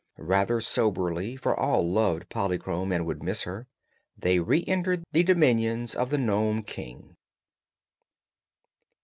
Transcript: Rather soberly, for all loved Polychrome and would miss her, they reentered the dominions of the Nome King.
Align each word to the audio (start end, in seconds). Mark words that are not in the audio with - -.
Rather 0.17 0.59
soberly, 0.59 1.35
for 1.35 1.55
all 1.55 1.87
loved 1.87 2.27
Polychrome 2.29 2.91
and 2.91 3.05
would 3.05 3.21
miss 3.21 3.43
her, 3.43 3.67
they 4.17 4.39
reentered 4.39 5.03
the 5.11 5.21
dominions 5.21 5.93
of 5.93 6.09
the 6.09 6.17
Nome 6.17 6.63
King. 6.63 7.15